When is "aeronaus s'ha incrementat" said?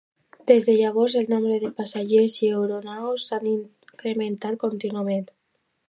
2.55-4.63